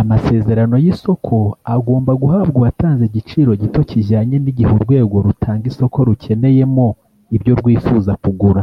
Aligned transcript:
Amasezerano 0.00 0.74
y’isoko 0.84 1.36
agomba 1.74 2.12
guhabwa 2.22 2.56
uwatanze 2.60 3.02
igiciro 3.06 3.50
gito 3.62 3.80
kijyanye 3.90 4.36
n’igihe 4.40 4.70
urwego 4.78 5.14
rutanga 5.26 5.64
isoko 5.70 5.98
rukeneyemo 6.08 6.86
ibyo 7.36 7.52
rwifuza 7.60 8.12
kugura 8.22 8.62